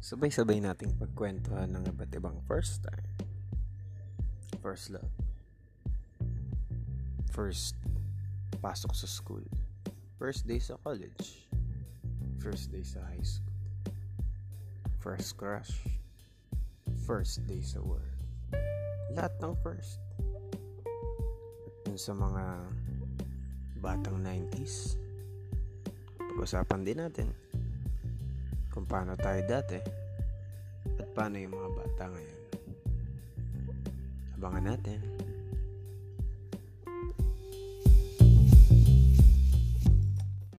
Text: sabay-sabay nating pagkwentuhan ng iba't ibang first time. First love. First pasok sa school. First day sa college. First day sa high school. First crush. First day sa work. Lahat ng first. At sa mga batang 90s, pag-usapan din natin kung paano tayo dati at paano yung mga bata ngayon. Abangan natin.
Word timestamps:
sabay-sabay 0.00 0.64
nating 0.64 0.96
pagkwentuhan 0.96 1.76
ng 1.76 1.84
iba't 1.92 2.08
ibang 2.16 2.40
first 2.48 2.80
time. 2.80 3.04
First 4.64 4.96
love. 4.96 5.12
First 7.36 7.76
pasok 8.64 8.96
sa 8.96 9.04
school. 9.04 9.44
First 10.16 10.48
day 10.48 10.56
sa 10.56 10.80
college. 10.80 11.44
First 12.40 12.72
day 12.72 12.80
sa 12.80 13.04
high 13.12 13.24
school. 13.24 13.52
First 15.04 15.36
crush. 15.36 15.72
First 17.04 17.44
day 17.44 17.60
sa 17.60 17.84
work. 17.84 18.16
Lahat 19.12 19.36
ng 19.44 19.52
first. 19.60 20.00
At 21.84 22.00
sa 22.00 22.16
mga 22.16 22.44
batang 23.84 24.16
90s, 24.24 24.96
pag-usapan 26.16 26.88
din 26.88 27.00
natin 27.04 27.28
kung 28.80 28.88
paano 28.88 29.12
tayo 29.12 29.44
dati 29.44 29.76
at 30.96 31.08
paano 31.12 31.36
yung 31.36 31.52
mga 31.52 31.70
bata 31.76 32.04
ngayon. 32.16 32.40
Abangan 34.40 34.64
natin. 34.72 34.98